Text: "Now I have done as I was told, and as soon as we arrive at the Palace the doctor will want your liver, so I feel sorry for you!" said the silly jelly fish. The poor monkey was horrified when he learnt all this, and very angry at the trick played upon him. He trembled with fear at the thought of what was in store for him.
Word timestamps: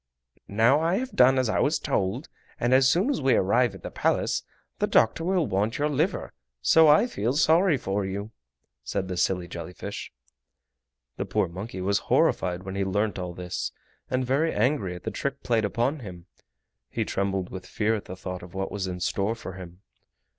"Now 0.47 0.79
I 0.81 0.95
have 0.95 1.11
done 1.11 1.37
as 1.37 1.47
I 1.47 1.59
was 1.59 1.77
told, 1.77 2.27
and 2.59 2.73
as 2.73 2.89
soon 2.89 3.11
as 3.11 3.21
we 3.21 3.35
arrive 3.35 3.75
at 3.75 3.83
the 3.83 3.91
Palace 3.91 4.41
the 4.79 4.87
doctor 4.87 5.23
will 5.23 5.45
want 5.45 5.77
your 5.77 5.89
liver, 5.89 6.33
so 6.59 6.87
I 6.87 7.05
feel 7.05 7.33
sorry 7.33 7.77
for 7.77 8.03
you!" 8.03 8.31
said 8.83 9.07
the 9.07 9.15
silly 9.15 9.47
jelly 9.47 9.73
fish. 9.73 10.11
The 11.17 11.25
poor 11.25 11.47
monkey 11.47 11.81
was 11.81 11.99
horrified 12.09 12.63
when 12.63 12.73
he 12.73 12.83
learnt 12.83 13.19
all 13.19 13.35
this, 13.35 13.71
and 14.09 14.25
very 14.25 14.51
angry 14.51 14.95
at 14.95 15.03
the 15.03 15.11
trick 15.11 15.43
played 15.43 15.65
upon 15.65 15.99
him. 15.99 16.25
He 16.89 17.05
trembled 17.05 17.51
with 17.51 17.67
fear 17.67 17.93
at 17.93 18.05
the 18.05 18.15
thought 18.15 18.41
of 18.41 18.55
what 18.55 18.71
was 18.71 18.87
in 18.87 19.01
store 19.01 19.35
for 19.35 19.53
him. 19.53 19.81